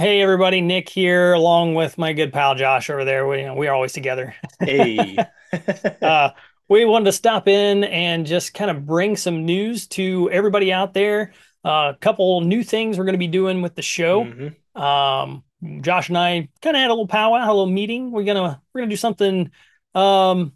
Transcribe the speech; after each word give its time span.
Hey 0.00 0.22
everybody, 0.22 0.62
Nick 0.62 0.88
here, 0.88 1.34
along 1.34 1.74
with 1.74 1.98
my 1.98 2.14
good 2.14 2.32
pal 2.32 2.54
Josh 2.54 2.88
over 2.88 3.04
there. 3.04 3.28
We, 3.28 3.40
you 3.40 3.44
know, 3.48 3.54
we 3.54 3.68
are 3.68 3.74
always 3.74 3.92
together. 3.92 4.34
Hey. 4.58 5.18
uh, 6.00 6.30
we 6.70 6.86
wanted 6.86 7.04
to 7.04 7.12
stop 7.12 7.46
in 7.46 7.84
and 7.84 8.24
just 8.24 8.54
kind 8.54 8.70
of 8.70 8.86
bring 8.86 9.14
some 9.14 9.44
news 9.44 9.86
to 9.88 10.30
everybody 10.30 10.72
out 10.72 10.94
there. 10.94 11.34
Uh, 11.62 11.92
a 11.94 11.98
couple 12.00 12.40
new 12.40 12.64
things 12.64 12.96
we're 12.96 13.04
going 13.04 13.12
to 13.12 13.18
be 13.18 13.26
doing 13.26 13.60
with 13.60 13.74
the 13.74 13.82
show. 13.82 14.24
hmm 14.24 14.80
Um, 14.80 15.44
Josh 15.82 16.08
and 16.08 16.16
I 16.16 16.48
kind 16.62 16.76
of 16.76 16.80
had 16.80 16.88
a 16.88 16.94
little 16.94 17.06
powwow, 17.06 17.44
a 17.44 17.48
little 17.48 17.66
meeting. 17.66 18.10
We're 18.10 18.24
gonna 18.24 18.62
we're 18.72 18.80
gonna 18.80 18.90
do 18.90 18.96
something 18.96 19.50
um, 19.94 20.54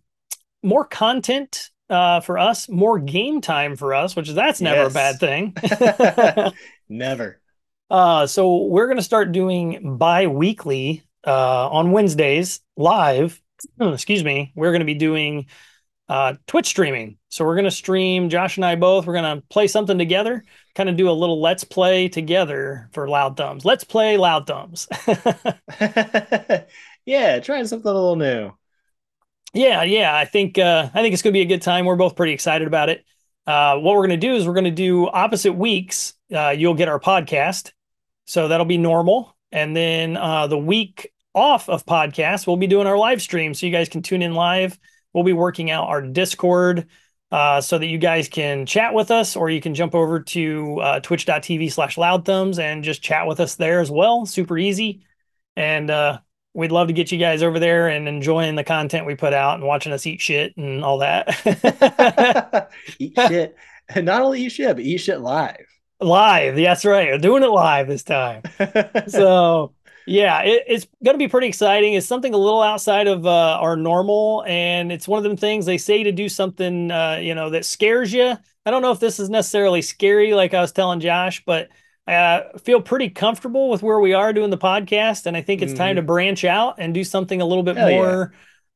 more 0.63 0.87
content 0.87 1.71
uh, 1.91 2.21
for 2.21 2.39
us, 2.39 2.67
more 2.71 2.99
game 2.99 3.43
time 3.43 3.77
for 3.77 3.93
us, 3.93 4.17
which 4.17 4.31
is 4.31 4.35
that's 4.35 4.63
never 4.63 4.87
a 4.87 4.91
bad 4.91 5.21
thing. 5.21 5.55
Never. 6.89 7.43
Uh, 7.91 8.27
so 8.27 8.65
we're 8.65 8.89
gonna 8.89 9.03
start 9.03 9.33
doing 9.33 9.97
bi-weekly 9.99 11.03
uh, 11.27 11.69
on 11.71 11.93
Wednesdays 11.93 12.61
live. 12.77 13.41
Excuse 13.81 14.25
me. 14.25 14.53
We're 14.55 14.73
gonna 14.73 14.85
be 14.85 14.95
doing 14.95 15.47
uh, 16.09 16.35
Twitch 16.47 16.67
streaming. 16.67 17.19
So 17.29 17.45
we're 17.45 17.57
gonna 17.57 17.71
stream 17.71 18.29
Josh 18.31 18.57
and 18.57 18.65
I 18.65 18.77
both. 18.77 19.07
We're 19.07 19.15
gonna 19.15 19.43
play 19.51 19.69
something 19.69 19.99
together, 19.99 20.45
kind 20.75 20.89
of 20.89 20.97
do 20.97 21.11
a 21.11 21.13
little 21.13 21.41
let's 21.41 21.65
play 21.65 22.09
together 22.09 22.89
for 22.93 23.09
Loud 23.09 23.37
Thumbs. 23.37 23.65
Let's 23.65 23.85
play 23.85 24.17
Loud 24.17 24.47
Thumbs. 24.47 24.89
Yeah, 27.07 27.41
trying 27.41 27.67
something 27.67 27.91
a 27.91 27.95
little 27.95 28.17
new. 28.17 28.53
Yeah, 29.53 29.83
yeah. 29.85 30.15
I 30.17 30.25
think 30.25 30.59
uh, 30.59 30.91
I 30.93 31.03
think 31.03 31.13
it's 31.13 31.23
gonna 31.23 31.33
be 31.33 31.43
a 31.43 31.47
good 31.47 31.63
time. 31.63 31.85
We're 31.85 31.97
both 31.97 32.17
pretty 32.17 32.33
excited 32.33 32.67
about 32.67 32.89
it. 32.89 33.05
Uh, 33.47 33.77
what 33.79 33.95
we're 33.95 34.03
gonna 34.07 34.17
do 34.17 34.35
is 34.35 34.47
we're 34.47 34.55
gonna 34.55 34.71
do 34.71 35.07
opposite 35.09 35.53
weeks. 35.53 36.15
Uh, 36.35 36.51
you'll 36.51 36.75
get 36.75 36.89
our 36.89 37.01
podcast, 37.01 37.71
so 38.27 38.49
that'll 38.49 38.67
be 38.67 38.79
normal, 38.79 39.37
and 39.53 39.77
then 39.77 40.17
uh, 40.17 40.47
the 40.47 40.59
week 40.59 41.13
off 41.35 41.69
of 41.69 41.87
podcast, 41.87 42.47
we'll 42.47 42.57
be 42.57 42.67
doing 42.67 42.87
our 42.87 42.99
live 42.99 43.23
stream, 43.23 43.55
so 43.55 43.67
you 43.67 43.73
guys 43.73 43.89
can 43.89 44.03
tune 44.03 44.23
in 44.23 44.35
live. 44.35 44.79
We'll 45.13 45.25
be 45.25 45.33
working 45.33 45.71
out 45.71 45.89
our 45.89 46.03
Discord 46.03 46.89
uh, 47.31 47.61
so 47.61 47.79
that 47.79 47.87
you 47.87 47.99
guys 47.99 48.29
can 48.29 48.67
chat 48.67 48.95
with 48.95 49.11
us, 49.11 49.37
or 49.37 49.51
you 49.51 49.61
can 49.61 49.75
jump 49.75 49.95
over 49.95 50.21
to 50.21 50.81
uh, 50.81 51.01
twitch.tv 51.01 51.73
slash 51.73 51.99
loud 51.99 52.25
thumbs 52.25 52.59
and 52.59 52.85
just 52.85 53.03
chat 53.03 53.27
with 53.27 53.41
us 53.41 53.57
there 53.57 53.81
as 53.81 53.91
well. 53.91 54.27
Super 54.27 54.57
easy. 54.57 55.05
And 55.57 55.91
uh, 55.91 56.19
we'd 56.53 56.73
love 56.73 56.89
to 56.89 56.93
get 56.93 57.11
you 57.11 57.19
guys 57.19 57.43
over 57.43 57.59
there 57.59 57.89
and 57.89 58.09
enjoying 58.09 58.55
the 58.55 58.65
content 58.65 59.07
we 59.07 59.17
put 59.17 59.33
out 59.33 59.57
and 59.57 59.65
watching 59.67 59.93
us 59.93 60.07
eat 60.07 60.21
shit 60.21 60.57
and 60.57 60.85
all 60.85 60.99
that. 60.99 62.71
Eat 62.99 63.15
shit. 63.17 63.57
And 63.89 64.07
Not 64.07 64.23
only 64.23 64.45
eat 64.45 64.53
shit, 64.53 64.75
but 64.75 64.85
eat 64.85 64.99
shit 64.99 65.21
live. 65.21 65.67
Live. 66.01 66.57
That's 66.57 66.85
right. 66.85 67.09
We're 67.11 67.19
doing 67.19 67.43
it 67.43 67.49
live 67.49 67.89
this 67.89 68.03
time. 68.03 68.45
So, 69.07 69.75
yeah, 70.07 70.43
it, 70.43 70.65
it's 70.67 70.87
going 71.05 71.15
to 71.15 71.19
be 71.19 71.29
pretty 71.29 71.49
exciting. 71.49 71.95
It's 71.95 72.07
something 72.07 72.35
a 72.35 72.39
little 72.39 72.63
outside 72.63 73.07
of 73.07 73.27
uh, 73.27 73.59
our 73.61 73.77
normal. 73.77 74.45
And 74.47 74.93
it's 74.93 75.09
one 75.09 75.19
of 75.19 75.25
them 75.25 75.37
things 75.37 75.67
they 75.67 75.79
say 75.79 76.03
to 76.05 76.13
do 76.13 76.29
something, 76.29 76.91
uh, 76.91 77.19
you 77.23 77.35
know, 77.35 77.51
that 77.51 77.65
scares 77.65 78.13
you. 78.13 78.37
I 78.67 78.71
don't 78.71 78.83
know 78.83 78.93
if 78.93 79.01
this 79.01 79.21
is 79.21 79.31
necessarily 79.31 79.83
scary, 79.83 80.35
like 80.35 80.55
I 80.55 80.61
was 80.63 80.73
telling 80.73 81.01
Josh, 81.01 81.45
but 81.45 81.69
I 82.07 82.45
feel 82.63 82.81
pretty 82.83 83.11
comfortable 83.11 83.69
with 83.71 83.83
where 83.83 84.01
we 84.01 84.15
are 84.15 84.33
doing 84.33 84.51
the 84.51 84.59
podcast. 84.59 85.27
And 85.27 85.37
I 85.37 85.43
think 85.43 85.63
it's 85.63 85.75
time 85.75 85.97
to 85.97 86.03
hmm 86.03 86.05
branch 86.05 86.45
out 86.45 86.77
and 86.79 86.95
do 86.95 87.05
something 87.05 87.41
a 87.41 87.47
little 87.47 87.63
bit 87.65 87.77
Hell 87.77 87.91
yeah. 87.91 88.17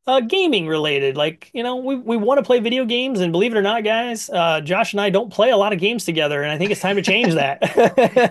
Uh, 0.09 0.21
gaming 0.21 0.67
related. 0.67 1.17
Like, 1.17 1.51
you 1.53 1.63
know, 1.63 1.77
we, 1.77 1.97
we 1.97 2.17
want 2.17 2.39
to 2.39 2.43
play 2.43 2.61
video 2.61 2.87
games. 2.87 3.21
And 3.21 3.31
believe 3.31 3.53
it 3.55 3.59
or 3.59 3.63
not, 3.63 3.85
guys, 3.85 4.31
uh, 4.31 4.63
Josh 4.63 4.95
and 4.95 5.01
I 5.01 5.11
don't 5.11 5.31
play 5.31 5.51
a 5.51 5.57
lot 5.57 5.75
of 5.75 5.79
games 5.79 6.07
together. 6.07 6.43
And 6.43 6.51
I 6.51 6.57
think 6.57 6.71
it's 6.71 6.81
time 6.81 6.97
to 6.97 7.03
change 7.03 7.35
that. 7.35 7.59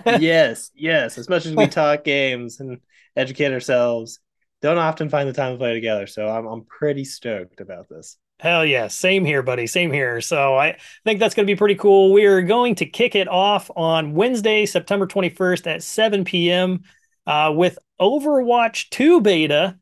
Yes, 0.19 0.71
yes. 0.75 1.17
As 1.17 1.29
much 1.29 1.45
as 1.45 1.55
we 1.55 1.67
talk 1.67 2.03
games 2.03 2.59
and 2.59 2.79
educate 3.15 3.53
ourselves, 3.53 4.19
don't 4.61 4.77
often 4.77 5.09
find 5.09 5.29
the 5.29 5.33
time 5.33 5.53
to 5.53 5.57
play 5.57 5.73
together. 5.73 6.07
So 6.07 6.27
I'm 6.27 6.47
I'm 6.47 6.63
pretty 6.65 7.05
stoked 7.05 7.61
about 7.61 7.87
this. 7.87 8.17
Hell 8.39 8.65
yeah. 8.65 8.87
Same 8.87 9.25
here, 9.25 9.43
buddy. 9.43 9.67
Same 9.67 9.91
here. 9.91 10.21
So 10.21 10.55
I 10.55 10.77
think 11.03 11.19
that's 11.19 11.35
going 11.35 11.45
to 11.45 11.51
be 11.51 11.57
pretty 11.57 11.75
cool. 11.75 12.11
We 12.11 12.25
are 12.25 12.41
going 12.41 12.75
to 12.75 12.85
kick 12.85 13.15
it 13.15 13.27
off 13.27 13.69
on 13.75 14.13
Wednesday, 14.13 14.65
September 14.65 15.05
21st 15.05 15.67
at 15.67 15.83
7 15.83 16.23
p.m. 16.23 16.83
Uh, 17.25 17.53
with 17.55 17.77
Overwatch 17.99 18.89
2 18.89 19.21
beta. 19.21 19.77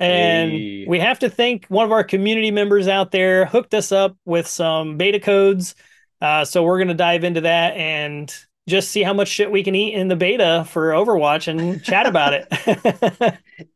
And 0.00 0.52
Hey. 0.52 0.84
we 0.86 1.00
have 1.00 1.18
to 1.20 1.30
thank 1.30 1.66
one 1.66 1.84
of 1.84 1.92
our 1.92 2.04
community 2.04 2.50
members 2.50 2.88
out 2.88 3.10
there 3.10 3.46
hooked 3.46 3.74
us 3.74 3.92
up 3.92 4.16
with 4.24 4.46
some 4.46 4.96
beta 4.96 5.20
codes. 5.20 5.74
Uh, 6.20 6.44
so 6.44 6.62
we're 6.62 6.78
going 6.78 6.88
to 6.88 6.94
dive 6.94 7.24
into 7.24 7.42
that 7.42 7.76
and 7.76 8.34
just 8.68 8.90
see 8.90 9.02
how 9.02 9.12
much 9.14 9.28
shit 9.28 9.50
we 9.50 9.62
can 9.64 9.74
eat 9.74 9.94
in 9.94 10.08
the 10.08 10.16
beta 10.16 10.64
for 10.68 10.90
Overwatch 10.90 11.48
and 11.48 11.82
chat 11.82 12.06
about 12.06 12.34
it. 12.34 13.38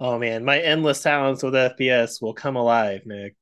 Oh 0.00 0.18
man, 0.18 0.44
my 0.44 0.58
endless 0.58 1.02
talents 1.02 1.42
with 1.42 1.54
FPS 1.54 2.20
will 2.20 2.34
come 2.34 2.56
alive, 2.56 3.06
Nick. 3.06 3.36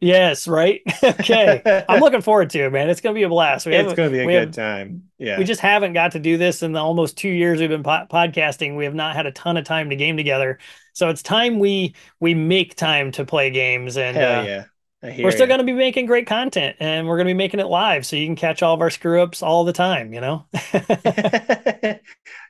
Yes, 0.00 0.48
right. 0.48 0.80
okay. 1.02 1.84
I'm 1.88 2.00
looking 2.00 2.20
forward 2.22 2.50
to 2.50 2.64
it, 2.64 2.72
man. 2.72 2.90
It's 2.90 3.00
going 3.00 3.14
to 3.14 3.18
be 3.18 3.24
a 3.24 3.28
blast. 3.28 3.66
We 3.66 3.74
It's 3.74 3.94
going 3.94 4.10
to 4.10 4.16
be 4.16 4.20
a 4.20 4.26
good 4.26 4.34
have 4.34 4.52
time. 4.52 5.04
Yeah. 5.18 5.38
We 5.38 5.44
just 5.44 5.60
haven't 5.60 5.92
got 5.92 6.12
to 6.12 6.18
do 6.18 6.36
this 6.36 6.62
in 6.62 6.72
the 6.72 6.80
almost 6.80 7.16
two 7.16 7.28
years 7.28 7.60
we've 7.60 7.68
been 7.68 7.82
po- 7.82 8.06
podcasting. 8.10 8.76
We 8.76 8.84
have 8.84 8.94
not 8.94 9.16
had 9.16 9.26
a 9.26 9.32
ton 9.32 9.56
of 9.56 9.64
time 9.64 9.90
to 9.90 9.96
game 9.96 10.16
together, 10.16 10.58
so 10.92 11.08
it's 11.08 11.22
time 11.22 11.58
we 11.58 11.94
we 12.20 12.34
make 12.34 12.76
time 12.76 13.12
to 13.12 13.24
play 13.24 13.50
games, 13.50 13.96
and 13.96 14.16
Hell 14.16 14.40
uh, 14.40 14.44
yeah. 14.44 14.64
We're 15.04 15.32
still 15.32 15.46
going 15.46 15.58
to 15.58 15.64
be 15.64 15.74
making 15.74 16.06
great 16.06 16.26
content, 16.26 16.76
and 16.80 17.06
we're 17.06 17.16
going 17.16 17.26
to 17.26 17.34
be 17.34 17.36
making 17.36 17.60
it 17.60 17.66
live, 17.66 18.06
so 18.06 18.16
you 18.16 18.26
can 18.26 18.36
catch 18.36 18.62
all 18.62 18.74
of 18.74 18.80
our 18.80 18.88
screw 18.88 19.20
ups 19.20 19.42
all 19.42 19.64
the 19.64 19.72
time. 19.72 20.14
You 20.14 20.22
know, 20.22 20.46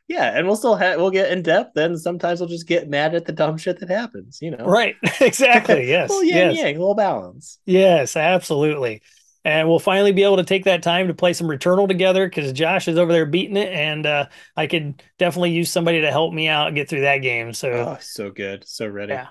Yeah, 0.08 0.36
and 0.36 0.46
we'll 0.46 0.56
still 0.56 0.74
have 0.76 0.98
we'll 1.00 1.10
get 1.10 1.32
in 1.32 1.42
depth, 1.42 1.76
and 1.76 1.98
sometimes 1.98 2.38
we'll 2.40 2.48
just 2.48 2.66
get 2.66 2.88
mad 2.90 3.14
at 3.14 3.24
the 3.24 3.32
dumb 3.32 3.56
shit 3.56 3.80
that 3.80 3.88
happens, 3.88 4.38
you 4.42 4.50
know. 4.50 4.64
right? 4.64 4.96
exactly. 5.20 5.88
Yes. 5.88 6.10
Well, 6.10 6.22
yin 6.24 6.50
yes. 6.50 6.56
yang, 6.56 6.76
a 6.76 6.78
little 6.78 6.94
balance. 6.94 7.58
Yes. 7.64 8.16
Absolutely. 8.16 9.02
And 9.46 9.68
we'll 9.68 9.78
finally 9.78 10.12
be 10.12 10.22
able 10.24 10.38
to 10.38 10.44
take 10.44 10.64
that 10.64 10.82
time 10.82 11.08
to 11.08 11.14
play 11.14 11.34
some 11.34 11.46
Returnal 11.48 11.86
together 11.86 12.26
because 12.26 12.50
Josh 12.52 12.88
is 12.88 12.96
over 12.98 13.12
there 13.12 13.26
beating 13.26 13.56
it, 13.58 13.72
and 13.72 14.06
uh, 14.06 14.26
I 14.56 14.66
could 14.66 15.02
definitely 15.18 15.50
use 15.52 15.70
somebody 15.70 16.00
to 16.02 16.10
help 16.10 16.32
me 16.32 16.48
out 16.48 16.66
and 16.68 16.76
get 16.76 16.88
through 16.88 17.02
that 17.02 17.18
game. 17.18 17.52
So 17.52 17.70
Oh, 17.70 17.98
so 18.00 18.30
good. 18.30 18.66
So 18.66 18.86
ready. 18.88 19.12
yeah. 19.12 19.28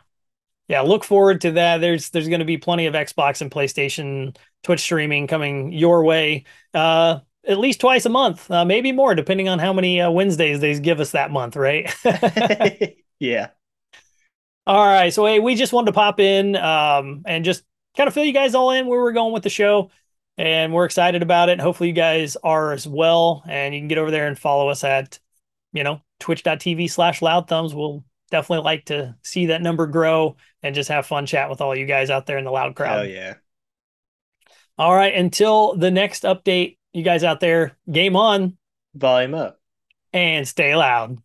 yeah, 0.68 0.82
look 0.82 1.04
forward 1.04 1.42
to 1.42 1.52
that. 1.54 1.80
There's 1.80 2.10
there's 2.12 2.28
going 2.30 2.40
to 2.40 2.46
be 2.46 2.58
plenty 2.58 2.86
of 2.86 2.94
Xbox 2.94 3.42
and 3.42 3.50
PlayStation 3.52 4.36
Twitch 4.64 4.82
streaming 4.82 5.26
coming 5.28 5.72
your 5.72 6.04
way, 6.04 6.46
uh, 6.76 7.20
at 7.48 7.58
least 7.58 7.82
twice 7.82 8.06
a 8.06 8.10
month, 8.10 8.50
uh, 8.50 8.66
maybe 8.66 8.92
more, 8.92 9.16
depending 9.16 9.50
on 9.50 9.60
how 9.60 9.74
many 9.74 10.00
uh, 10.02 10.10
Wednesdays 10.12 10.60
they 10.60 10.80
give 10.80 11.00
us 11.00 11.12
that 11.12 11.32
month, 11.32 11.56
right? 11.56 11.94
Yeah. 13.20 13.50
all 14.66 14.86
right, 14.86 15.14
so 15.14 15.26
hey, 15.26 15.40
we 15.40 15.56
just 15.56 15.74
wanted 15.74 15.88
to 15.88 15.94
pop 15.94 16.20
in 16.20 16.56
um, 16.56 17.24
and 17.26 17.46
just 17.46 17.64
kind 17.96 18.08
of 18.08 18.14
fill 18.14 18.26
you 18.26 18.34
guys 18.34 18.56
all 18.56 18.72
in 18.72 18.88
where 18.88 19.00
we're 19.00 19.12
going 19.14 19.34
with 19.34 19.44
the 19.44 19.50
show, 19.50 19.92
and 20.38 20.74
we're 20.74 20.86
excited 20.86 21.22
about 21.22 21.50
it. 21.50 21.60
Hopefully, 21.60 21.90
you 21.90 21.96
guys 21.96 22.36
are 22.44 22.74
as 22.74 22.88
well, 22.88 23.44
and 23.48 23.74
you 23.74 23.80
can 23.80 23.88
get 23.88 23.98
over 23.98 24.12
there 24.12 24.28
and 24.28 24.38
follow 24.38 24.70
us 24.70 24.84
at 24.84 25.20
you 25.74 25.84
know 25.84 26.02
twitch.tv 26.20 26.90
slash 26.90 27.22
loud 27.22 27.48
thumbs. 27.48 27.74
We'll 27.74 28.04
definitely 28.32 28.64
like 28.64 28.86
to 28.86 29.16
see 29.22 29.48
that 29.48 29.62
number 29.62 29.86
grow 29.88 30.36
and 30.64 30.74
just 30.74 30.90
have 30.90 31.06
fun 31.06 31.26
chat 31.26 31.50
with 31.50 31.62
all 31.62 31.76
you 31.76 31.86
guys 31.86 32.10
out 32.10 32.26
there 32.26 32.38
in 32.38 32.46
the 32.46 32.52
loud 32.52 32.76
crowd. 32.76 33.10
yeah. 33.10 33.36
All 34.78 34.96
right. 34.96 35.14
Until 35.14 35.76
the 35.76 35.92
next 35.92 36.24
update, 36.24 36.78
you 36.94 37.04
guys 37.04 37.24
out 37.24 37.40
there, 37.40 37.78
game 37.92 38.16
on 38.16 38.58
Volume 38.96 39.34
up. 39.34 39.60
and 40.12 40.48
stay 40.48 40.76
loud. 40.76 41.18